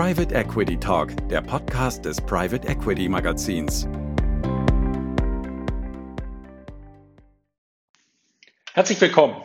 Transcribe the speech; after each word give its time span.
Private 0.00 0.34
Equity 0.34 0.78
Talk, 0.78 1.28
der 1.28 1.42
Podcast 1.42 2.06
des 2.06 2.22
Private 2.22 2.66
Equity 2.66 3.06
Magazins. 3.06 3.86
Herzlich 8.72 8.98
willkommen. 8.98 9.36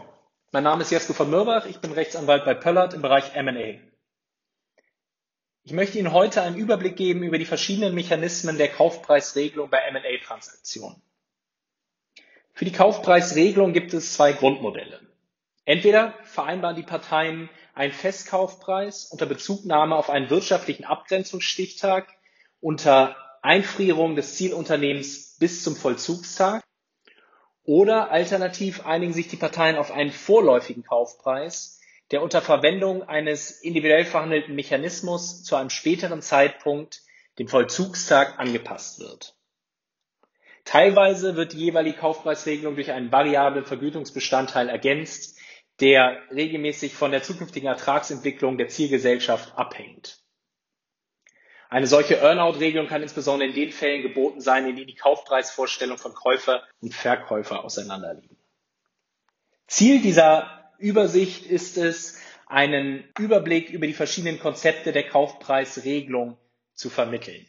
Mein 0.53 0.63
Name 0.63 0.83
ist 0.83 0.91
Jesko 0.91 1.11
von 1.11 1.29
Mürbach. 1.29 1.65
Ich 1.65 1.81
bin 1.81 1.91
Rechtsanwalt 1.91 2.45
bei 2.45 2.53
Pöllert 2.53 2.93
im 2.93 3.01
Bereich 3.01 3.35
M&A. 3.35 3.81
Ich 5.63 5.73
möchte 5.73 5.99
Ihnen 5.99 6.13
heute 6.13 6.41
einen 6.41 6.55
Überblick 6.55 6.95
geben 6.95 7.23
über 7.23 7.37
die 7.37 7.43
verschiedenen 7.43 7.93
Mechanismen 7.93 8.57
der 8.57 8.69
Kaufpreisregelung 8.69 9.69
bei 9.69 9.79
M&A-Transaktionen. 9.79 11.01
Für 12.53 12.63
die 12.63 12.71
Kaufpreisregelung 12.71 13.73
gibt 13.73 13.93
es 13.93 14.13
zwei 14.13 14.31
Grundmodelle. 14.31 15.01
Entweder 15.65 16.13
vereinbaren 16.23 16.77
die 16.77 16.83
Parteien 16.83 17.49
einen 17.75 17.93
Festkaufpreis 17.93 19.05
unter 19.05 19.25
Bezugnahme 19.25 19.95
auf 19.95 20.09
einen 20.09 20.29
wirtschaftlichen 20.29 20.85
Abgrenzungsstichtag 20.85 22.07
unter 22.61 23.15
Einfrierung 23.41 24.15
des 24.15 24.35
Zielunternehmens 24.35 25.37
bis 25.37 25.63
zum 25.63 25.75
Vollzugstag 25.75 26.63
oder 27.63 28.11
alternativ 28.11 28.85
einigen 28.85 29.13
sich 29.13 29.27
die 29.27 29.35
Parteien 29.35 29.75
auf 29.75 29.91
einen 29.91 30.11
vorläufigen 30.11 30.83
Kaufpreis, 30.83 31.79
der 32.11 32.21
unter 32.21 32.41
Verwendung 32.41 33.03
eines 33.03 33.51
individuell 33.51 34.05
verhandelten 34.05 34.55
Mechanismus 34.55 35.43
zu 35.43 35.55
einem 35.55 35.69
späteren 35.69 36.21
Zeitpunkt, 36.21 37.01
dem 37.39 37.47
Vollzugstag, 37.47 38.39
angepasst 38.39 38.99
wird. 38.99 39.35
Teilweise 40.63 41.35
wird 41.35 41.53
die 41.53 41.59
jeweilige 41.59 41.97
Kaufpreisregelung 41.97 42.75
durch 42.75 42.91
einen 42.91 43.11
variablen 43.11 43.65
Vergütungsbestandteil 43.65 44.69
ergänzt, 44.69 45.34
der 45.79 46.21
regelmäßig 46.31 46.93
von 46.93 47.11
der 47.11 47.23
zukünftigen 47.23 47.67
Ertragsentwicklung 47.67 48.57
der 48.57 48.69
Zielgesellschaft 48.69 49.57
abhängt. 49.57 50.21
Eine 51.69 51.87
solche 51.87 52.17
Earnout-Regelung 52.17 52.87
kann 52.87 53.01
insbesondere 53.01 53.49
in 53.49 53.55
den 53.55 53.71
Fällen 53.71 54.01
geboten 54.01 54.39
sein, 54.39 54.67
in 54.67 54.75
denen 54.75 54.87
die 54.87 54.95
Kaufpreisvorstellungen 54.95 55.99
von 55.99 56.13
Käufer 56.13 56.63
und 56.79 56.93
Verkäufer 56.93 57.65
auseinanderliegen. 57.65 58.37
Ziel 59.67 60.01
dieser 60.01 60.71
Übersicht 60.77 61.45
ist 61.45 61.77
es, 61.77 62.19
einen 62.47 63.03
Überblick 63.17 63.71
über 63.71 63.87
die 63.87 63.93
verschiedenen 63.93 64.39
Konzepte 64.39 64.91
der 64.91 65.07
Kaufpreisregelung 65.07 66.37
zu 66.73 66.89
vermitteln. 66.89 67.45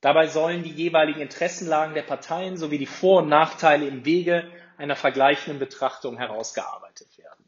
Dabei 0.00 0.28
sollen 0.28 0.62
die 0.62 0.70
jeweiligen 0.70 1.20
Interessenlagen 1.20 1.94
der 1.94 2.02
Parteien 2.02 2.56
sowie 2.56 2.78
die 2.78 2.86
Vor- 2.86 3.22
und 3.22 3.28
Nachteile 3.28 3.86
im 3.86 4.04
Wege 4.04 4.50
einer 4.80 4.96
vergleichenden 4.96 5.58
Betrachtung 5.58 6.16
herausgearbeitet 6.16 7.18
werden. 7.18 7.44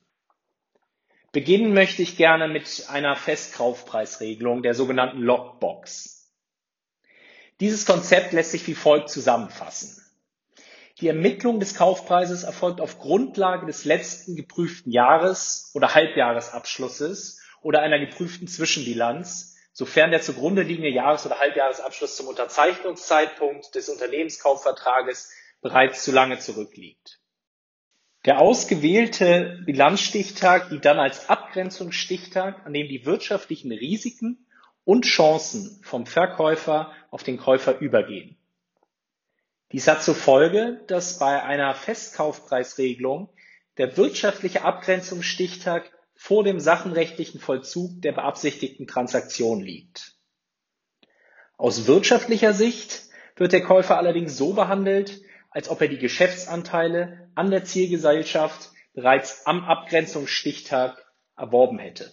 Beginnen 1.33 1.73
möchte 1.73 2.03
ich 2.03 2.19
gerne 2.19 2.47
mit 2.47 2.87
einer 2.91 3.17
Festkaufpreisregelung, 3.17 4.63
der 4.63 4.75
sogenannten 4.75 5.23
Lockbox. 5.23 6.31
Dieses 7.59 7.87
Konzept 7.87 8.33
lässt 8.33 8.51
sich 8.51 8.67
wie 8.67 8.75
folgt 8.75 9.09
zusammenfassen. 9.09 9.99
Die 11.01 11.09
Ermittlung 11.09 11.59
des 11.59 11.75
Kaufpreises 11.75 12.43
erfolgt 12.43 12.83
auf 12.83 12.99
Grundlage 12.99 13.65
des 13.65 13.87
letzten 13.87 14.37
geprüften 14.37 14.93
Jahres 14.93 15.71
oder 15.73 15.95
Halbjahresabschlusses 15.95 17.41
oder 17.63 17.81
einer 17.81 17.99
geprüften 17.99 18.47
Zwischenbilanz, 18.47 19.57
sofern 19.73 20.11
der 20.11 20.21
zugrunde 20.21 20.63
liegende 20.63 20.91
Jahres- 20.91 21.25
oder 21.25 21.39
Halbjahresabschluss 21.39 22.15
zum 22.15 22.27
Unterzeichnungszeitpunkt 22.27 23.75
des 23.75 23.89
Unternehmenskaufvertrages 23.89 25.33
bereits 25.63 26.05
zu 26.05 26.13
lange 26.13 26.39
zurückliegt. 26.39 27.22
Der 28.25 28.41
ausgewählte 28.41 29.61
Bilanzstichtag 29.67 30.69
dient 30.69 30.85
dann 30.85 31.01
als 31.01 31.29
Abgrenzungsstichtag, 31.29 32.65
an 32.65 32.73
dem 32.73 32.87
die 32.87 33.05
wirtschaftlichen 33.05 33.73
Risiken 33.73 34.47
und 34.85 35.07
Chancen 35.07 35.81
vom 35.83 36.07
Verkäufer 36.07 36.93
auf 37.11 37.25
den 37.25 37.37
Käufer 37.37 37.81
übergehen. 37.81 38.37
Dies 39.73 39.89
hat 39.89 40.03
zur 40.03 40.15
Folge, 40.15 40.83
dass 40.87 41.19
bei 41.19 41.43
einer 41.43 41.75
Festkaufpreisregelung 41.75 43.29
der 43.79 43.97
wirtschaftliche 43.97 44.63
Abgrenzungsstichtag 44.63 45.91
vor 46.15 46.45
dem 46.45 46.61
sachenrechtlichen 46.61 47.41
Vollzug 47.41 48.03
der 48.03 48.13
beabsichtigten 48.13 48.87
Transaktion 48.87 49.61
liegt. 49.61 50.15
Aus 51.57 51.87
wirtschaftlicher 51.89 52.53
Sicht 52.53 53.05
wird 53.35 53.53
der 53.53 53.63
Käufer 53.63 53.97
allerdings 53.97 54.37
so 54.37 54.53
behandelt, 54.53 55.23
als 55.51 55.69
ob 55.69 55.81
er 55.81 55.89
die 55.89 55.99
Geschäftsanteile 55.99 57.22
an 57.35 57.51
der 57.51 57.65
Zielgesellschaft 57.65 58.71
bereits 58.95 59.47
am 59.47 59.65
Abgrenzungsstichtag 59.65 61.05
erworben 61.37 61.79
hätte. 61.79 62.13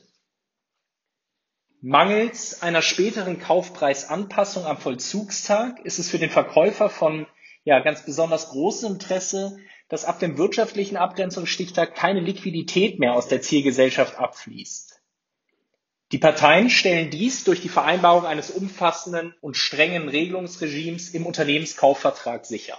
Mangels 1.82 2.62
einer 2.62 2.82
späteren 2.82 3.40
Kaufpreisanpassung 3.40 4.66
am 4.66 4.78
Vollzugstag 4.78 5.80
ist 5.86 6.00
es 6.00 6.10
für 6.10 6.20
den 6.20 6.30
Verkäufer 6.30 6.90
von 6.90 7.26
ja, 7.64 7.80
ganz 7.80 8.04
besonders 8.04 8.50
großem 8.50 8.94
Interesse, 8.94 9.58
dass 9.90 10.06
ab 10.06 10.20
dem 10.20 10.38
wirtschaftlichen 10.38 10.98
Abgrenzungsstichtag 10.98 11.96
keine 11.96 12.20
Liquidität 12.20 13.00
mehr 13.00 13.14
aus 13.14 13.28
der 13.28 13.42
Zielgesellschaft 13.42 14.18
abfließt. 14.18 15.02
Die 16.12 16.18
Parteien 16.18 16.70
stellen 16.70 17.12
dies 17.12 17.44
durch 17.44 17.62
die 17.62 17.70
Vereinbarung 17.70 18.26
eines 18.26 18.50
umfassenden 18.50 19.36
und 19.42 19.58
strengen 19.58 20.10
Regelungsregimes 20.10 21.10
im 21.10 21.26
Unternehmenskaufvertrag 21.26 22.46
sicher. 22.46 22.78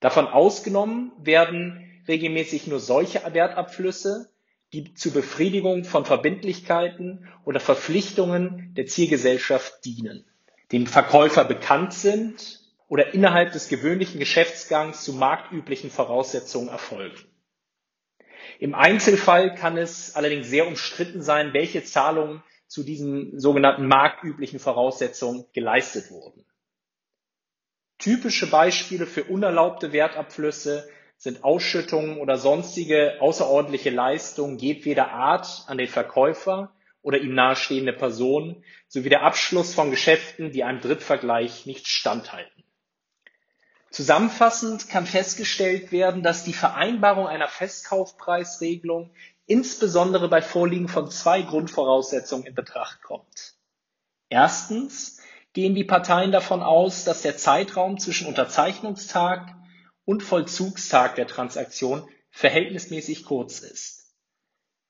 Davon 0.00 0.26
ausgenommen 0.26 1.12
werden 1.18 2.02
regelmäßig 2.06 2.66
nur 2.66 2.80
solche 2.80 3.22
Wertabflüsse, 3.32 4.30
die 4.72 4.94
zur 4.94 5.12
Befriedigung 5.12 5.84
von 5.84 6.04
Verbindlichkeiten 6.04 7.28
oder 7.44 7.60
Verpflichtungen 7.60 8.74
der 8.74 8.86
Zielgesellschaft 8.86 9.84
dienen, 9.84 10.24
dem 10.72 10.86
Verkäufer 10.86 11.44
bekannt 11.44 11.94
sind 11.94 12.60
oder 12.88 13.14
innerhalb 13.14 13.52
des 13.52 13.68
gewöhnlichen 13.68 14.18
Geschäftsgangs 14.20 15.02
zu 15.04 15.14
marktüblichen 15.14 15.90
Voraussetzungen 15.90 16.68
erfolgen. 16.68 17.16
Im 18.58 18.74
Einzelfall 18.74 19.54
kann 19.54 19.76
es 19.76 20.14
allerdings 20.14 20.48
sehr 20.48 20.66
umstritten 20.66 21.22
sein, 21.22 21.52
welche 21.52 21.84
Zahlungen 21.84 22.42
zu 22.66 22.82
diesen 22.82 23.38
sogenannten 23.38 23.86
marktüblichen 23.86 24.58
Voraussetzungen 24.58 25.44
geleistet 25.52 26.10
wurden. 26.10 26.44
Typische 27.98 28.48
Beispiele 28.48 29.06
für 29.06 29.24
unerlaubte 29.24 29.92
Wertabflüsse 29.92 30.88
sind 31.16 31.44
Ausschüttungen 31.44 32.18
oder 32.18 32.36
sonstige 32.36 33.16
außerordentliche 33.20 33.90
Leistungen 33.90 34.58
jedweder 34.58 35.12
Art 35.12 35.64
an 35.66 35.78
den 35.78 35.88
Verkäufer 35.88 36.72
oder 37.00 37.18
ihm 37.18 37.34
nahestehende 37.34 37.92
Personen 37.92 38.62
sowie 38.88 39.08
der 39.08 39.22
Abschluss 39.22 39.74
von 39.74 39.90
Geschäften, 39.90 40.52
die 40.52 40.64
einem 40.64 40.80
Drittvergleich 40.80 41.64
nicht 41.64 41.88
standhalten. 41.88 42.64
Zusammenfassend 43.90 44.90
kann 44.90 45.06
festgestellt 45.06 45.90
werden, 45.90 46.22
dass 46.22 46.44
die 46.44 46.52
Vereinbarung 46.52 47.26
einer 47.26 47.48
Festkaufpreisregelung 47.48 49.10
insbesondere 49.46 50.28
bei 50.28 50.42
Vorliegen 50.42 50.88
von 50.88 51.10
zwei 51.10 51.40
Grundvoraussetzungen 51.40 52.44
in 52.44 52.54
Betracht 52.54 53.02
kommt. 53.02 53.54
Erstens 54.28 55.20
gehen 55.56 55.74
die 55.74 55.84
Parteien 55.84 56.32
davon 56.32 56.62
aus, 56.62 57.04
dass 57.04 57.22
der 57.22 57.38
Zeitraum 57.38 57.98
zwischen 57.98 58.26
Unterzeichnungstag 58.26 59.54
und 60.04 60.22
Vollzugstag 60.22 61.14
der 61.14 61.26
Transaktion 61.26 62.06
verhältnismäßig 62.30 63.24
kurz 63.24 63.60
ist. 63.60 64.14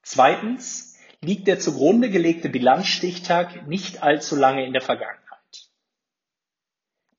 Zweitens 0.02 0.96
liegt 1.20 1.46
der 1.46 1.60
zugrunde 1.60 2.10
gelegte 2.10 2.48
Bilanzstichtag 2.48 3.68
nicht 3.68 4.02
allzu 4.02 4.34
lange 4.34 4.66
in 4.66 4.72
der 4.72 4.82
Vergangenheit. 4.82 5.70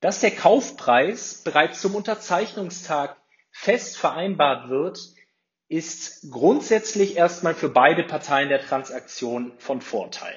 Dass 0.02 0.20
der 0.20 0.32
Kaufpreis 0.32 1.42
bereits 1.46 1.80
zum 1.80 1.96
Unterzeichnungstag 1.96 3.16
fest 3.52 3.98
vereinbart 3.98 4.68
wird, 4.68 5.00
ist 5.70 6.30
grundsätzlich 6.32 7.16
erstmal 7.16 7.56
für 7.56 7.70
beide 7.70 8.04
Parteien 8.04 8.50
der 8.50 8.60
Transaktion 8.62 9.58
von 9.58 9.80
Vorteil. 9.80 10.36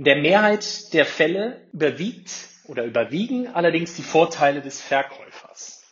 In 0.00 0.04
der 0.04 0.16
Mehrheit 0.16 0.94
der 0.94 1.04
Fälle 1.04 1.68
überwiegt 1.74 2.30
oder 2.64 2.84
überwiegen 2.84 3.48
allerdings 3.48 3.96
die 3.96 4.02
Vorteile 4.02 4.62
des 4.62 4.80
Verkäufers. 4.80 5.82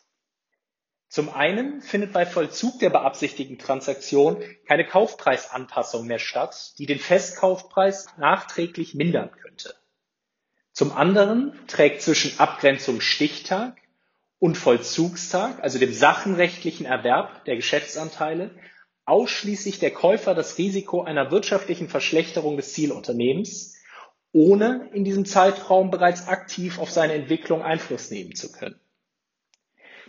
Zum 1.10 1.28
einen 1.28 1.82
findet 1.82 2.14
bei 2.14 2.24
Vollzug 2.24 2.78
der 2.78 2.88
beabsichtigten 2.88 3.58
Transaktion 3.58 4.42
keine 4.66 4.86
Kaufpreisanpassung 4.86 6.06
mehr 6.06 6.20
statt, 6.20 6.72
die 6.78 6.86
den 6.86 7.00
Festkaufpreis 7.00 8.06
nachträglich 8.16 8.94
mindern 8.94 9.30
könnte. 9.30 9.74
Zum 10.72 10.92
anderen 10.92 11.52
trägt 11.66 12.00
zwischen 12.00 12.40
Abgrenzung 12.40 13.02
Stichtag 13.02 13.76
und 14.38 14.56
Vollzugstag, 14.56 15.62
also 15.62 15.78
dem 15.78 15.92
sachenrechtlichen 15.92 16.86
Erwerb 16.86 17.44
der 17.44 17.56
Geschäftsanteile, 17.56 18.52
ausschließlich 19.04 19.80
der 19.80 19.90
Käufer 19.90 20.34
das 20.34 20.56
Risiko 20.56 21.02
einer 21.02 21.30
wirtschaftlichen 21.30 21.90
Verschlechterung 21.90 22.56
des 22.56 22.72
Zielunternehmens, 22.72 23.74
ohne 24.38 24.88
in 24.92 25.02
diesem 25.02 25.26
Zeitraum 25.26 25.90
bereits 25.90 26.28
aktiv 26.28 26.78
auf 26.78 26.92
seine 26.92 27.14
Entwicklung 27.14 27.62
Einfluss 27.62 28.12
nehmen 28.12 28.36
zu 28.36 28.52
können. 28.52 28.78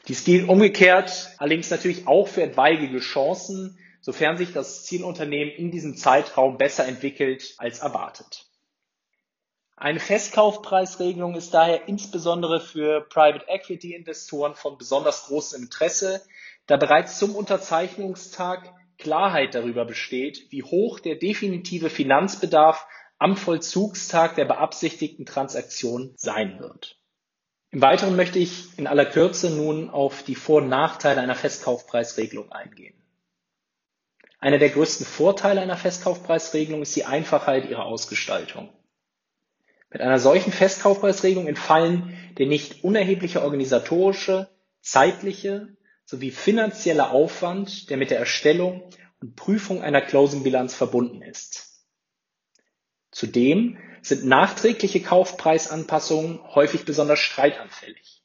Dies 0.08 0.24
gilt 0.24 0.48
umgekehrt 0.48 1.32
allerdings 1.40 1.72
natürlich 1.72 2.06
auch 2.08 2.28
für 2.28 2.44
etwaige 2.44 3.00
Chancen, 3.00 3.80
sofern 4.02 4.38
sich 4.38 4.54
das 4.54 4.86
Zielunternehmen 4.86 5.52
in 5.56 5.72
diesem 5.72 5.98
Zeitraum 5.98 6.60
besser 6.60 6.88
entwickelt 6.88 7.56
als 7.58 7.80
erwartet. 7.80 8.46
Eine 9.76 10.00
Festkaufpreisregelung 10.00 11.34
ist 11.36 11.54
daher 11.54 11.88
insbesondere 11.88 12.60
für 12.60 13.02
Private 13.02 13.46
Equity 13.48 13.96
Investoren 13.96 14.54
von 14.54 14.78
besonders 14.78 15.26
großem 15.26 15.64
Interesse, 15.64 16.22
da 16.68 16.78
bereits 16.78 17.18
zum 17.18 17.36
Unterzeichnungstag 17.36 18.74
Klarheit 19.00 19.56
darüber 19.56 19.86
besteht, 19.86 20.52
wie 20.52 20.62
hoch 20.62 21.00
der 21.00 21.16
definitive 21.16 21.90
Finanzbedarf 21.90 22.86
am 23.20 23.36
Vollzugstag 23.38 24.36
der 24.36 24.46
beabsichtigten 24.46 25.26
Transaktion 25.26 26.14
sein 26.16 26.60
wird. 26.60 26.98
Im 27.72 27.82
Weiteren 27.82 28.16
möchte 28.16 28.40
ich 28.40 28.78
in 28.78 28.88
aller 28.88 29.06
Kürze 29.06 29.52
nun 29.52 29.90
auf 29.90 30.24
die 30.24 30.36
Vor- 30.36 30.62
und 30.62 30.70
Nachteile 30.70 31.22
einer 31.22 31.36
Festkaufpreisregelung 31.36 32.52
eingehen. 32.52 32.96
Einer 34.40 34.58
der 34.58 34.70
größten 34.70 35.06
Vorteile 35.06 35.62
einer 35.62 35.78
Festkaufpreisregelung 35.78 36.82
ist 36.82 36.96
die 36.96 37.04
Einfachheit 37.06 37.70
ihrer 37.70 37.86
Ausgestaltung. 37.86 38.74
Mit 39.92 40.02
einer 40.02 40.20
solchen 40.20 40.54
Festkaufpreisregelung 40.54 41.48
entfallen 41.48 42.16
der 42.38 42.48
nicht 42.48 42.84
unerhebliche 42.84 43.42
organisatorische, 43.42 44.50
zeitliche 44.82 45.76
sowie 46.06 46.32
finanzielle 46.32 47.10
Aufwand, 47.10 47.90
der 47.90 47.98
mit 47.98 48.12
der 48.12 48.20
Erstellung 48.20 48.90
und 49.20 49.36
Prüfung 49.36 49.84
einer 49.84 50.02
Closing-Bilanz 50.02 50.74
verbunden 50.74 51.22
ist. 51.22 51.69
Zudem 53.20 53.78
sind 54.02 54.24
nachträgliche 54.24 55.02
Kaufpreisanpassungen 55.02 56.40
häufig 56.56 56.86
besonders 56.86 57.20
streitanfällig. 57.20 58.24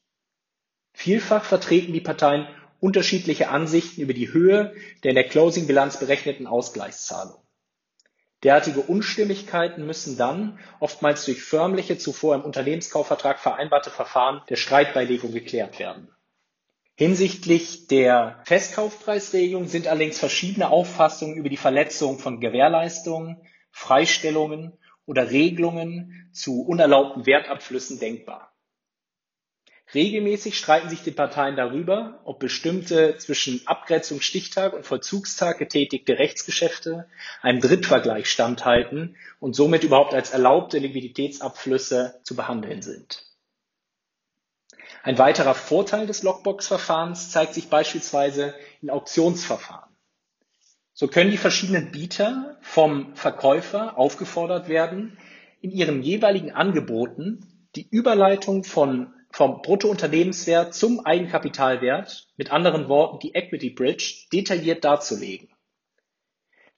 Vielfach 0.92 1.44
vertreten 1.44 1.92
die 1.92 2.00
Parteien 2.00 2.46
unterschiedliche 2.78 3.48
Ansichten 3.48 4.02
über 4.02 4.14
die 4.14 4.32
Höhe 4.32 4.72
der 5.02 5.10
in 5.10 5.16
der 5.16 5.26
Closing-Bilanz 5.26 5.98
berechneten 5.98 6.46
Ausgleichszahlung. 6.46 7.42
Derartige 8.44 8.82
Unstimmigkeiten 8.82 9.84
müssen 9.84 10.16
dann 10.16 10.60
oftmals 10.78 11.24
durch 11.24 11.42
förmliche, 11.42 11.98
zuvor 11.98 12.36
im 12.36 12.42
Unternehmenskaufvertrag 12.42 13.40
vereinbarte 13.40 13.90
Verfahren 13.90 14.42
der 14.48 14.54
Streitbeilegung 14.54 15.32
geklärt 15.32 15.80
werden. 15.80 16.14
Hinsichtlich 16.94 17.88
der 17.88 18.40
Festkaufpreisregelung 18.44 19.66
sind 19.66 19.88
allerdings 19.88 20.20
verschiedene 20.20 20.70
Auffassungen 20.70 21.34
über 21.34 21.48
die 21.48 21.56
Verletzung 21.56 22.20
von 22.20 22.38
Gewährleistungen, 22.38 23.44
Freistellungen 23.72 24.78
oder 25.06 25.30
Regelungen 25.30 26.28
zu 26.32 26.62
unerlaubten 26.62 27.26
Wertabflüssen 27.26 27.98
denkbar. 27.98 28.54
Regelmäßig 29.92 30.56
streiten 30.58 30.88
sich 30.88 31.02
die 31.02 31.10
Parteien 31.10 31.56
darüber, 31.56 32.20
ob 32.24 32.40
bestimmte 32.40 33.16
zwischen 33.18 33.64
Abgrenzung 33.66 34.20
Stichtag 34.20 34.72
und 34.72 34.86
Vollzugstag 34.86 35.58
getätigte 35.58 36.18
Rechtsgeschäfte 36.18 37.08
einem 37.42 37.60
Drittvergleich 37.60 38.28
standhalten 38.28 39.16
und 39.40 39.54
somit 39.54 39.84
überhaupt 39.84 40.14
als 40.14 40.30
erlaubte 40.30 40.78
Liquiditätsabflüsse 40.78 42.20
zu 42.24 42.34
behandeln 42.34 42.82
sind. 42.82 43.24
Ein 45.02 45.18
weiterer 45.18 45.54
Vorteil 45.54 46.06
des 46.06 46.22
Lockbox-Verfahrens 46.22 47.30
zeigt 47.30 47.52
sich 47.52 47.68
beispielsweise 47.68 48.54
in 48.80 48.88
Auktionsverfahren. 48.88 49.93
So 50.96 51.08
können 51.08 51.32
die 51.32 51.38
verschiedenen 51.38 51.90
Bieter 51.90 52.56
vom 52.60 53.16
Verkäufer 53.16 53.98
aufgefordert 53.98 54.68
werden, 54.68 55.18
in 55.60 55.72
ihren 55.72 56.02
jeweiligen 56.02 56.52
Angeboten 56.52 57.68
die 57.74 57.88
Überleitung 57.90 58.62
von, 58.62 59.12
vom 59.32 59.60
Bruttounternehmenswert 59.60 60.72
zum 60.72 61.04
Eigenkapitalwert, 61.04 62.28
mit 62.36 62.52
anderen 62.52 62.88
Worten 62.88 63.18
die 63.18 63.34
Equity 63.34 63.70
Bridge, 63.70 64.26
detailliert 64.32 64.84
darzulegen. 64.84 65.48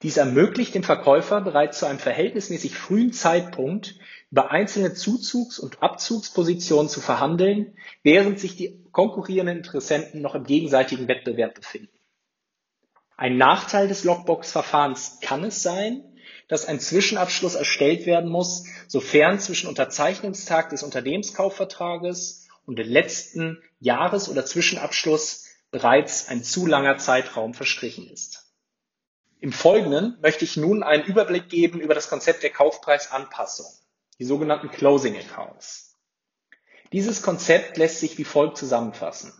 Dies 0.01 0.17
ermöglicht 0.17 0.75
dem 0.75 0.83
Verkäufer 0.83 1.43
bereits 1.43 1.81
zu 1.81 1.87
einem 1.87 1.99
verhältnismäßig 1.99 2.75
frühen 2.75 3.12
Zeitpunkt 3.12 3.99
über 4.31 4.51
einzelne 4.51 4.95
Zuzugs- 4.95 5.59
und 5.59 5.83
Abzugspositionen 5.83 6.89
zu 6.89 7.03
verhandeln, 7.03 7.77
während 8.03 8.41
sich 8.41 8.57
die 8.57 8.83
konkurrierenden 8.93 9.59
Interessenten 9.59 10.23
noch 10.23 10.35
im 10.35 10.45
gegenseitigen 10.45 11.07
Wettbewerb 11.07 11.55
befinden. 11.55 11.96
Ein 13.17 13.39
Nachteil 13.39 13.89
des 13.89 14.05
Lockbox-Verfahrens 14.05 15.19
kann 15.23 15.45
es 15.45 15.63
sein, 15.63 16.05
dass 16.49 16.67
ein 16.67 16.81
Zwischenabschluss 16.81 17.55
erstellt 17.55 18.07
werden 18.07 18.31
muss, 18.31 18.65
sofern 18.89 19.41
zwischen 19.41 19.69
Unterzeichnungstag 19.69 20.71
des 20.71 20.83
Unternehmenskaufvertrages 20.83 22.47
und 22.67 22.79
dem 22.79 22.89
letzten 22.89 23.63
Jahres- 23.81 24.29
oder 24.29 24.45
Zwischenabschluss 24.45 25.47
bereits 25.71 26.29
ein 26.29 26.45
zu 26.45 26.67
langer 26.67 26.99
Zeitraum 26.99 27.55
verstrichen 27.55 28.09
ist. 28.09 28.53
Im 29.41 29.53
Folgenden 29.53 30.19
möchte 30.21 30.45
ich 30.45 30.57
nun 30.57 30.83
einen 30.83 31.05
Überblick 31.05 31.49
geben 31.49 31.81
über 31.81 31.95
das 31.95 32.09
Konzept 32.09 32.43
der 32.43 32.51
Kaufpreisanpassung, 32.51 33.67
die 34.19 34.25
sogenannten 34.25 34.71
Closing 34.71 35.17
Accounts. 35.17 35.97
Dieses 36.93 37.23
Konzept 37.23 37.77
lässt 37.77 38.01
sich 38.01 38.19
wie 38.19 38.25
folgt 38.25 38.57
zusammenfassen. 38.57 39.33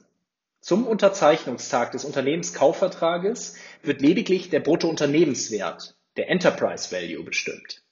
Zum 0.67 0.85
Unterzeichnungstag 0.85 1.93
des 1.93 2.05
Unternehmenskaufvertrages 2.05 3.55
wird 3.83 4.01
lediglich 4.01 4.51
der 4.51 4.59
Bruttounternehmenswert, 4.59 5.97
der 6.17 6.29
Enterprise 6.29 6.91
Value, 6.91 7.23
bestimmt. 7.23 7.85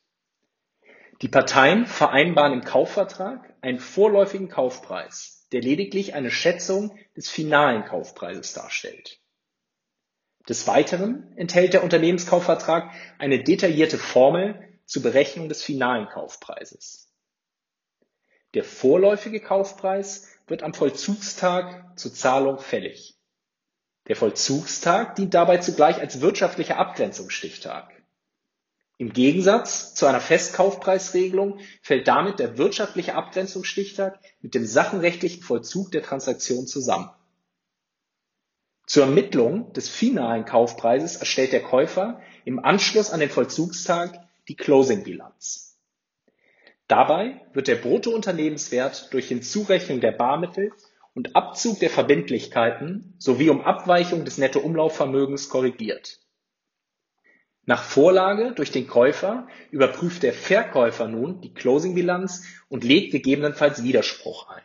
Die 1.23 1.29
Parteien 1.29 1.87
vereinbaren 1.87 2.53
im 2.53 2.65
Kaufvertrag 2.65 3.55
einen 3.61 3.79
vorläufigen 3.79 4.49
Kaufpreis, 4.49 5.47
der 5.53 5.61
lediglich 5.61 6.15
eine 6.15 6.33
Schätzung 6.33 6.99
des 7.17 7.31
finalen 7.31 7.85
Kaufpreises 7.85 8.55
darstellt. 8.55 9.21
Des 10.49 10.67
Weiteren 10.67 11.33
enthält 11.37 11.75
der 11.75 11.85
Unternehmenskaufvertrag 11.85 12.91
eine 13.19 13.45
detaillierte 13.45 13.99
Formel 13.99 14.81
zur 14.85 15.05
Berechnung 15.05 15.49
des 15.49 15.63
finalen 15.63 16.09
Kaufpreises. 16.09 17.09
Der 18.55 18.65
vorläufige 18.65 19.39
Kaufpreis 19.39 20.29
wird 20.47 20.63
am 20.63 20.75
Vollzugstag 20.75 21.99
zur 21.99 22.13
Zahlung 22.13 22.59
fällig. 22.59 23.17
Der 24.09 24.17
Vollzugstag 24.17 25.17
dient 25.17 25.33
dabei 25.33 25.59
zugleich 25.59 25.99
als 25.99 26.21
wirtschaftlicher 26.21 26.77
Abgrenzungsstichtag. 26.77 27.91
Im 28.97 29.13
Gegensatz 29.13 29.95
zu 29.95 30.07
einer 30.07 30.21
Festkaufpreisregelung 30.21 31.59
fällt 31.83 32.07
damit 32.07 32.39
der 32.39 32.59
wirtschaftliche 32.59 33.15
Abgrenzungsstichtag 33.15 34.21
mit 34.41 34.55
dem 34.55 34.67
sachenrechtlichen 34.67 35.43
Vollzug 35.43 35.91
der 35.91 36.03
Transaktion 36.03 36.67
zusammen. 36.67 37.11
Zur 38.87 39.05
Ermittlung 39.05 39.73
des 39.73 39.89
finalen 39.89 40.45
Kaufpreises 40.45 41.17
erstellt 41.17 41.53
der 41.53 41.63
Käufer 41.63 42.21
im 42.45 42.63
Anschluss 42.63 43.11
an 43.11 43.21
den 43.21 43.31
Vollzugstag 43.31 44.21
die 44.47 44.57
Closing-Bilanz. 44.57 45.74
Dabei 46.89 47.41
wird 47.53 47.69
der 47.69 47.77
Bruttounternehmenswert 47.77 49.13
durch 49.13 49.29
Hinzurechnung 49.29 50.01
der 50.01 50.13
Barmittel 50.13 50.73
und 51.15 51.35
Abzug 51.35 51.81
der 51.81 51.91
Verbindlichkeiten 51.91 53.15
sowie 53.19 53.49
um 53.49 53.63
Abweichung 53.63 54.25
des 54.25 54.37
Nettoumlaufvermögens 54.37 55.49
korrigiert. 55.49 56.21
Nach 57.67 57.83
Vorlage 57.83 58.53
durch 58.53 58.71
den 58.71 58.87
Käufer 58.87 59.49
überprüft 59.71 60.23
der 60.23 60.35
Verkäufer 60.35 61.09
nun 61.09 61.41
die 61.41 61.55
Closing-Bilanz 61.55 62.45
und 62.69 62.85
legt 62.85 63.13
gegebenenfalls 63.13 63.83
Widerspruch 63.83 64.51
ein. 64.51 64.63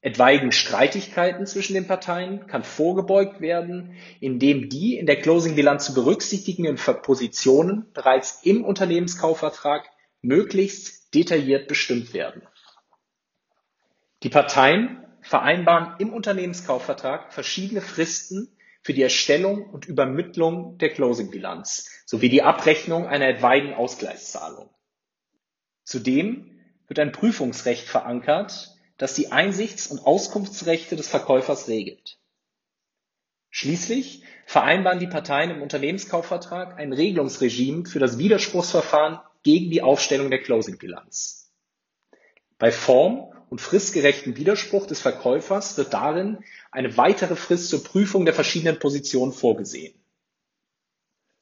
Etwaigen 0.00 0.52
Streitigkeiten 0.52 1.46
zwischen 1.46 1.74
den 1.74 1.86
Parteien 1.86 2.46
kann 2.46 2.62
vorgebeugt 2.62 3.40
werden, 3.40 3.96
indem 4.20 4.68
die 4.68 4.96
in 4.96 5.06
der 5.06 5.20
Closing-Bilanz 5.20 5.86
zu 5.86 5.94
berücksichtigenden 5.94 6.76
Positionen 6.76 7.90
bereits 7.92 8.40
im 8.42 8.64
Unternehmenskaufvertrag 8.64 9.90
möglichst 10.24 11.14
detailliert 11.14 11.68
bestimmt 11.68 12.12
werden. 12.12 12.42
Die 14.22 14.30
Parteien 14.30 15.04
vereinbaren 15.20 15.94
im 15.98 16.12
Unternehmenskaufvertrag 16.12 17.32
verschiedene 17.32 17.80
Fristen 17.80 18.48
für 18.82 18.92
die 18.92 19.02
Erstellung 19.02 19.70
und 19.70 19.86
Übermittlung 19.86 20.76
der 20.78 20.90
Closing-Bilanz 20.90 21.90
sowie 22.04 22.28
die 22.28 22.42
Abrechnung 22.42 23.06
einer 23.06 23.28
etwaigen 23.28 23.74
Ausgleichszahlung. 23.74 24.68
Zudem 25.84 26.60
wird 26.86 26.98
ein 26.98 27.12
Prüfungsrecht 27.12 27.86
verankert, 27.86 28.74
das 28.98 29.14
die 29.14 29.32
Einsichts- 29.32 29.86
und 29.86 30.00
Auskunftsrechte 30.00 30.96
des 30.96 31.08
Verkäufers 31.08 31.68
regelt. 31.68 32.18
Schließlich 33.50 34.22
vereinbaren 34.46 34.98
die 34.98 35.06
Parteien 35.06 35.50
im 35.50 35.62
Unternehmenskaufvertrag 35.62 36.78
ein 36.78 36.92
Regelungsregime 36.92 37.86
für 37.86 37.98
das 37.98 38.18
Widerspruchsverfahren 38.18 39.20
gegen 39.44 39.70
die 39.70 39.82
Aufstellung 39.82 40.30
der 40.30 40.42
Closing-Bilanz. 40.42 41.52
Bei 42.58 42.72
form- 42.72 43.30
und 43.50 43.60
fristgerechten 43.60 44.36
Widerspruch 44.36 44.86
des 44.86 45.00
Verkäufers 45.00 45.76
wird 45.76 45.94
darin 45.94 46.38
eine 46.72 46.96
weitere 46.96 47.36
Frist 47.36 47.68
zur 47.68 47.84
Prüfung 47.84 48.24
der 48.24 48.34
verschiedenen 48.34 48.80
Positionen 48.80 49.32
vorgesehen. 49.32 49.94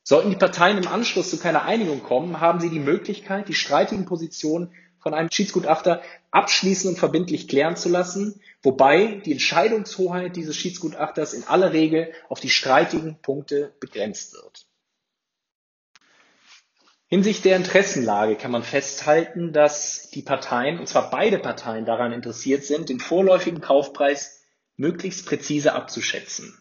Sollten 0.05 0.31
die 0.31 0.37
Parteien 0.37 0.79
im 0.79 0.89
Anschluss 0.89 1.31
zu 1.31 1.39
keiner 1.39 1.63
Einigung 1.63 2.03
kommen, 2.03 2.41
haben 2.41 2.61
sie 2.61 2.71
die 2.71 2.81
Möglichkeit, 2.81 3.49
die 3.49 3.55
streitigen 3.55 4.05
Positionen 4.05 4.75
von 4.99 5.15
einem 5.15 5.31
Schiedsgutachter 5.31 6.03
abschließend 6.31 6.95
und 6.95 6.99
verbindlich 6.99 7.49
klären 7.49 7.77
zu 7.77 7.89
lassen, 7.89 8.41
wobei 8.63 9.21
die 9.25 9.33
Entscheidungshoheit 9.33 10.37
dieses 10.37 10.57
Schiedsgutachters 10.57 11.35
in 11.35 11.45
aller 11.45 11.73
Regel 11.73 12.13
auf 12.29 12.41
die 12.41 12.51
streitigen 12.51 13.17
Punkte 13.23 13.75
begrenzt 13.81 14.35
wird. 14.35 14.67
Hinsicht 17.13 17.45
der 17.45 17.57
Interessenlage 17.57 18.37
kann 18.37 18.53
man 18.53 18.63
festhalten, 18.63 19.53
dass 19.53 20.09
die 20.13 20.23
Parteien, 20.23 20.79
und 20.79 20.89
zwar 20.89 21.11
beide 21.11 21.39
Parteien, 21.39 21.85
daran 21.85 22.11
interessiert 22.11 22.65
sind, 22.65 22.89
den 22.89 23.01
vorläufigen 23.01 23.61
Kaufpreis 23.61 24.41
möglichst 24.79 25.27
präzise 25.27 25.75
abzuschätzen. 25.75 26.59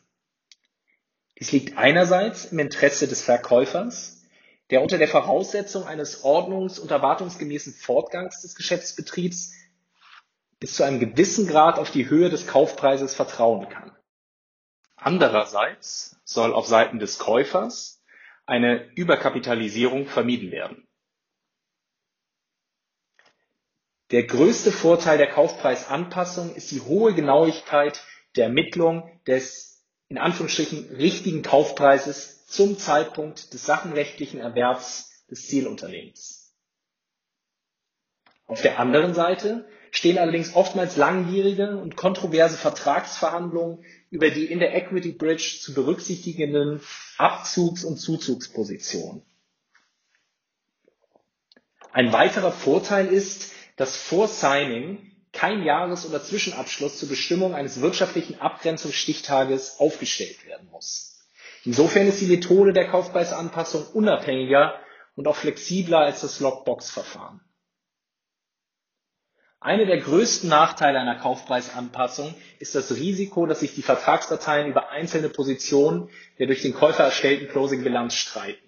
Dies 1.40 1.54
liegt 1.54 1.78
einerseits 1.78 2.44
im 2.44 2.60
Interesse 2.60 3.08
des 3.08 3.22
Verkäufers, 3.22 4.24
der 4.72 4.82
unter 4.82 4.98
der 4.98 5.08
Voraussetzung 5.08 5.86
eines 5.88 6.26
ordnungs- 6.26 6.82
und 6.82 6.92
erwartungsgemäßen 6.92 7.74
Fortgangs 7.74 8.42
des 8.42 8.54
Geschäftsbetriebs 8.54 9.54
bis 10.60 10.76
zu 10.76 10.84
einem 10.84 11.00
gewissen 11.00 11.48
Grad 11.48 11.80
auf 11.80 11.92
die 11.92 12.10
Höhe 12.10 12.30
des 12.30 12.46
Kaufpreises 12.46 13.16
vertrauen 13.16 13.70
kann. 13.70 13.96
Andererseits 14.98 16.18
soll 16.26 16.54
auf 16.54 16.68
Seiten 16.68 17.00
des 17.00 17.20
Käufers 17.20 18.01
eine 18.52 18.92
Überkapitalisierung 18.96 20.08
vermieden 20.08 20.52
werden. 20.52 20.86
Der 24.12 24.24
größte 24.24 24.74
Vorteil 24.74 25.18
der 25.18 25.30
Kaufpreisanpassung 25.30 26.54
ist 26.54 26.70
die 26.72 26.82
hohe 26.82 27.14
Genauigkeit 27.14 28.04
der 28.36 28.48
Ermittlung 28.48 29.10
des 29.26 29.86
in 30.10 30.18
Anführungsstrichen 30.18 30.94
richtigen 30.98 31.44
Kaufpreises 31.44 32.46
zum 32.48 32.78
Zeitpunkt 32.78 33.54
des 33.54 33.66
sachenrechtlichen 33.66 34.42
Erwerbs 34.42 35.26
des 35.30 35.48
Zielunternehmens. 35.48 36.41
Auf 38.52 38.62
der 38.62 38.80
anderen 38.80 39.14
Seite 39.14 39.66
stehen 39.92 40.18
allerdings 40.18 40.58
oftmals 40.58 40.98
langwierige 40.98 41.78
und 41.78 41.96
kontroverse 41.96 42.58
Vertragsverhandlungen 42.58 43.86
über 44.10 44.30
die 44.30 44.44
in 44.44 44.60
der 44.60 44.76
Equity 44.76 45.14
Bridge 45.14 45.60
zu 45.62 45.74
berücksichtigenden 45.74 46.82
Abzugs- 47.18 47.86
und 47.86 47.96
Zuzugspositionen. 47.96 49.22
Ein 51.94 52.12
weiterer 52.12 52.52
Vorteil 52.52 53.08
ist, 53.08 53.54
dass 53.78 53.96
vor 53.96 54.28
Signing 54.28 55.14
kein 55.32 55.64
Jahres- 55.64 56.06
oder 56.06 56.22
Zwischenabschluss 56.22 56.98
zur 57.00 57.08
Bestimmung 57.08 57.56
eines 57.56 57.80
wirtschaftlichen 57.80 58.42
Abgrenzungsstichtages 58.42 59.80
aufgestellt 59.80 60.46
werden 60.46 60.68
muss. 60.72 61.22
Insofern 61.64 62.06
ist 62.06 62.20
die 62.20 62.26
Methode 62.28 62.74
der 62.74 62.90
Kaufpreisanpassung 62.90 63.88
unabhängiger 63.94 64.78
und 65.16 65.30
auch 65.30 65.38
flexibler 65.38 66.00
als 66.00 66.20
das 66.20 66.42
Lockbox-Verfahren. 66.42 67.40
Einer 69.64 69.86
der 69.86 70.00
größten 70.00 70.50
Nachteile 70.50 71.00
einer 71.00 71.20
Kaufpreisanpassung 71.20 72.34
ist 72.58 72.74
das 72.74 72.96
Risiko, 72.96 73.46
dass 73.46 73.60
sich 73.60 73.76
die 73.76 73.84
Vertragsparteien 73.84 74.68
über 74.68 74.90
einzelne 74.90 75.30
Positionen 75.30 76.10
der 76.40 76.48
durch 76.48 76.64
den 76.64 76.74
Käufer 76.74 77.04
erstellten 77.04 77.48
Closing-Bilanz 77.48 78.16
streiten. 78.16 78.68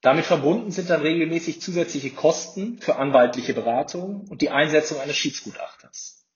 Damit 0.00 0.24
verbunden 0.24 0.72
sind 0.72 0.90
dann 0.90 1.02
regelmäßig 1.02 1.62
zusätzliche 1.62 2.10
Kosten 2.10 2.78
für 2.80 2.96
anwaltliche 2.96 3.54
Beratung 3.54 4.26
und 4.28 4.42
die 4.42 4.50
Einsetzung 4.50 5.00
eines 5.00 5.16
Schiedsgutachters. 5.16 6.26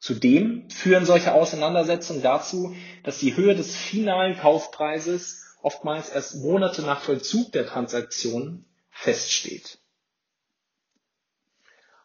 Zudem 0.00 0.68
führen 0.68 1.06
solche 1.06 1.32
Auseinandersetzungen 1.32 2.20
dazu, 2.20 2.76
dass 3.04 3.20
die 3.20 3.34
Höhe 3.34 3.54
des 3.54 3.74
finalen 3.74 4.36
Kaufpreises 4.36 5.56
oftmals 5.62 6.10
erst 6.10 6.36
Monate 6.36 6.82
nach 6.82 7.00
Vollzug 7.00 7.52
der 7.52 7.66
Transaktion 7.66 8.66
feststeht. 8.90 9.78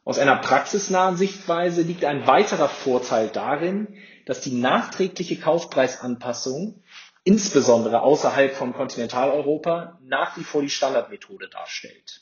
Aus 0.05 0.19
einer 0.19 0.35
praxisnahen 0.37 1.15
Sichtweise 1.15 1.81
liegt 1.81 2.03
ein 2.03 2.27
weiterer 2.27 2.67
Vorteil 2.67 3.29
darin, 3.29 3.97
dass 4.25 4.41
die 4.41 4.51
nachträgliche 4.51 5.37
Kaufpreisanpassung 5.39 6.83
insbesondere 7.23 8.01
außerhalb 8.01 8.53
von 8.53 8.73
Kontinentaleuropa 8.73 9.99
nach 10.03 10.37
wie 10.37 10.43
vor 10.43 10.61
die 10.61 10.69
Standardmethode 10.69 11.49
darstellt. 11.49 12.21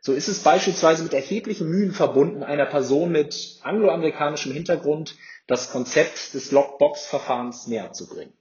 So 0.00 0.14
ist 0.14 0.28
es 0.28 0.42
beispielsweise 0.42 1.02
mit 1.02 1.12
erheblichen 1.12 1.68
Mühen 1.68 1.92
verbunden, 1.92 2.42
einer 2.42 2.64
Person 2.64 3.12
mit 3.12 3.58
angloamerikanischem 3.62 4.52
Hintergrund 4.52 5.16
das 5.46 5.70
Konzept 5.70 6.32
des 6.32 6.52
Lockbox-Verfahrens 6.52 7.66
näher 7.66 7.92
zu 7.92 8.08
bringen. 8.08 8.32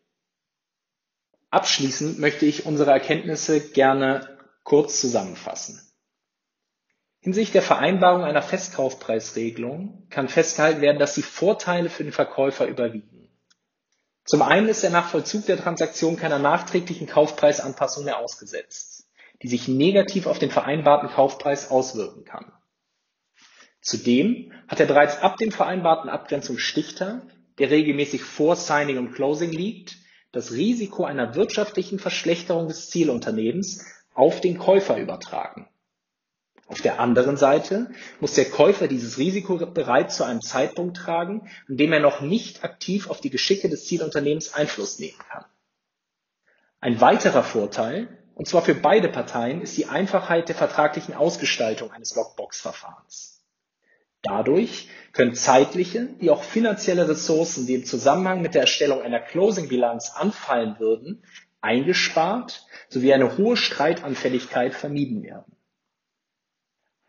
Abschließend 1.49 2.19
möchte 2.19 2.45
ich 2.45 2.65
unsere 2.65 2.91
Erkenntnisse 2.91 3.59
gerne 3.59 4.37
kurz 4.63 5.01
zusammenfassen. 5.01 5.81
Hinsichtlich 7.21 7.51
der 7.51 7.61
Vereinbarung 7.63 8.23
einer 8.23 8.41
Festkaufpreisregelung 8.41 10.07
kann 10.09 10.29
festgehalten 10.29 10.81
werden, 10.81 10.99
dass 10.99 11.15
die 11.15 11.21
Vorteile 11.21 11.89
für 11.89 12.03
den 12.03 12.13
Verkäufer 12.13 12.65
überwiegen. 12.65 13.29
Zum 14.23 14.41
einen 14.41 14.69
ist 14.69 14.83
er 14.83 14.89
nach 14.89 15.09
Vollzug 15.09 15.45
der 15.45 15.57
Transaktion 15.57 16.15
keiner 16.15 16.39
nachträglichen 16.39 17.07
Kaufpreisanpassung 17.07 18.05
mehr 18.05 18.19
ausgesetzt, 18.19 19.09
die 19.41 19.49
sich 19.49 19.67
negativ 19.67 20.27
auf 20.27 20.39
den 20.39 20.51
vereinbarten 20.51 21.09
Kaufpreis 21.09 21.71
auswirken 21.71 22.23
kann. 22.23 22.53
Zudem 23.81 24.53
hat 24.67 24.79
er 24.79 24.85
bereits 24.85 25.21
ab 25.21 25.37
dem 25.37 25.51
vereinbarten 25.51 26.09
Abgrenzungsstichtag, 26.09 27.23
der 27.57 27.69
regelmäßig 27.69 28.23
vor 28.23 28.55
Signing 28.55 28.97
und 28.97 29.13
Closing 29.13 29.51
liegt, 29.51 29.97
das 30.31 30.51
Risiko 30.51 31.03
einer 31.03 31.35
wirtschaftlichen 31.35 31.99
Verschlechterung 31.99 32.67
des 32.67 32.89
Zielunternehmens 32.89 33.83
auf 34.13 34.39
den 34.39 34.57
Käufer 34.57 34.97
übertragen 34.97 35.67
auf 36.69 36.81
der 36.81 36.99
anderen 36.99 37.35
Seite 37.35 37.89
muss 38.19 38.35
der 38.35 38.45
Käufer 38.45 38.87
dieses 38.87 39.17
Risiko 39.17 39.57
bereits 39.57 40.17
zu 40.17 40.23
einem 40.23 40.41
Zeitpunkt 40.41 40.97
tragen, 40.97 41.49
an 41.67 41.77
dem 41.77 41.91
er 41.91 41.99
noch 41.99 42.21
nicht 42.21 42.63
aktiv 42.63 43.09
auf 43.09 43.19
die 43.21 43.31
Geschicke 43.31 43.69
des 43.69 43.85
Zielunternehmens 43.87 44.53
Einfluss 44.53 44.99
nehmen 44.99 45.17
kann. 45.31 45.45
Ein 46.79 47.01
weiterer 47.01 47.43
Vorteil, 47.43 48.07
und 48.35 48.47
zwar 48.47 48.61
für 48.61 48.75
beide 48.75 49.09
Parteien, 49.09 49.61
ist 49.61 49.77
die 49.77 49.87
Einfachheit 49.87 50.47
der 50.47 50.55
vertraglichen 50.55 51.15
Ausgestaltung 51.15 51.91
eines 51.91 52.15
Lockbox-Verfahrens. 52.15 53.43
Dadurch 54.21 54.89
können 55.11 55.33
zeitliche 55.33 56.09
wie 56.19 56.29
auch 56.29 56.43
finanzielle 56.43 57.09
Ressourcen, 57.09 57.65
die 57.65 57.73
im 57.73 57.85
Zusammenhang 57.85 58.41
mit 58.41 58.53
der 58.53 58.61
Erstellung 58.61 59.01
einer 59.01 59.19
Closing-Bilanz 59.19 60.11
anfallen 60.15 60.75
würden, 60.77 61.23
eingespart 61.61 62.67
sowie 62.89 63.13
eine 63.13 63.37
hohe 63.37 63.57
Streitanfälligkeit 63.57 64.75
vermieden 64.75 65.23
werden. 65.23 65.55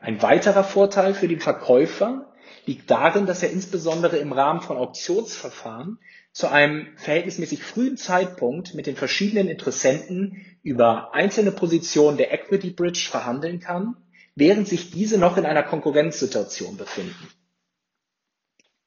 Ein 0.00 0.22
weiterer 0.22 0.64
Vorteil 0.64 1.14
für 1.14 1.28
den 1.28 1.40
Verkäufer 1.40 2.32
liegt 2.64 2.90
darin, 2.90 3.26
dass 3.26 3.42
er 3.42 3.50
insbesondere 3.50 4.16
im 4.16 4.32
Rahmen 4.32 4.62
von 4.62 4.76
Auktionsverfahren 4.76 5.98
zu 6.32 6.48
einem 6.48 6.86
verhältnismäßig 6.96 7.62
frühen 7.62 7.96
Zeitpunkt 7.96 8.74
mit 8.74 8.86
den 8.86 8.96
verschiedenen 8.96 9.48
Interessenten 9.48 10.46
über 10.62 11.12
einzelne 11.14 11.52
Positionen 11.52 12.16
der 12.16 12.32
Equity 12.32 12.70
Bridge 12.70 13.08
verhandeln 13.10 13.60
kann, 13.60 13.96
während 14.34 14.68
sich 14.68 14.90
diese 14.90 15.18
noch 15.18 15.36
in 15.36 15.44
einer 15.44 15.62
Konkurrenzsituation 15.62 16.76
befinden. 16.76 17.28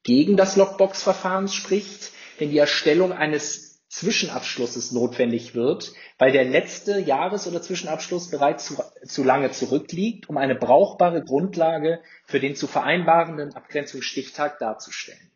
Gegen 0.04 0.36
das 0.36 0.56
Lockbox-Verfahren 0.56 1.48
spricht, 1.48 2.12
wenn 2.38 2.50
die 2.50 2.58
Erstellung 2.58 3.12
eines 3.12 3.73
Zwischenabschlusses 3.94 4.92
notwendig 4.92 5.54
wird, 5.54 5.94
weil 6.18 6.32
der 6.32 6.46
letzte 6.46 6.98
Jahres- 6.98 7.46
oder 7.46 7.62
Zwischenabschluss 7.62 8.32
bereits 8.32 8.66
zu, 8.66 8.84
zu, 9.06 9.24
lange 9.24 9.52
zurückliegt, 9.52 10.28
um 10.30 10.38
eine 10.38 10.56
brauchbare 10.56 11.24
Grundlage 11.24 12.00
für 12.26 12.40
den 12.40 12.56
zu 12.56 12.66
vereinbarenden 12.66 13.54
Abgrenzungsstichtag 13.54 14.58
darzustellen. 14.58 15.30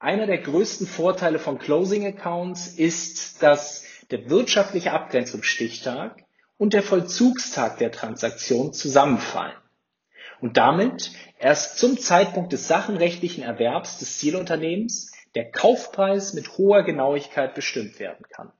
Einer 0.00 0.26
der 0.26 0.38
größten 0.38 0.88
Vorteile 0.88 1.38
von 1.38 1.60
Closing 1.60 2.04
Accounts 2.06 2.66
ist, 2.66 3.40
dass 3.40 3.84
der 4.10 4.28
wirtschaftliche 4.28 4.90
Abgrenzungsstichtag 4.90 6.24
und 6.58 6.72
der 6.72 6.82
Vollzugstag 6.82 7.78
der 7.78 7.92
Transaktion 7.92 8.72
zusammenfallen 8.72 9.56
und 10.40 10.56
damit 10.56 11.12
erst 11.38 11.78
zum 11.78 12.00
Zeitpunkt 12.00 12.52
des 12.52 12.66
sachenrechtlichen 12.66 13.44
Erwerbs 13.44 13.98
des 13.98 14.18
Zielunternehmens 14.18 15.12
der 15.34 15.50
Kaufpreis 15.50 16.34
mit 16.34 16.58
hoher 16.58 16.82
Genauigkeit 16.82 17.54
bestimmt 17.54 17.98
werden 17.98 18.24
kann. 18.28 18.52